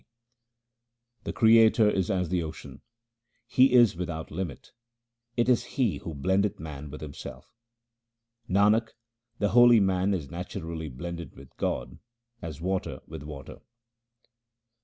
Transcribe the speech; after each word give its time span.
342 1.25 1.25
THE 1.25 1.29
SIKH 1.29 1.41
RELIGION 1.43 1.93
The 1.93 1.93
Creator 1.93 1.97
is 1.99 2.09
as 2.09 2.29
the 2.29 2.41
ocean; 2.41 2.81
He 3.45 3.73
is 3.73 3.95
without 3.95 4.31
limit; 4.31 4.71
it 5.37 5.47
is 5.47 5.63
He 5.77 5.97
who 5.97 6.15
blendeth 6.15 6.59
man 6.59 6.89
with 6.89 7.01
Himself. 7.01 7.53
Nanak, 8.49 8.93
the 9.37 9.49
holy 9.49 9.79
man 9.79 10.15
is 10.15 10.31
naturally 10.31 10.89
blended 10.89 11.35
with 11.35 11.55
God 11.57 11.99
as 12.41 12.59
water 12.59 13.01
with 13.05 13.21
water. 13.21 13.59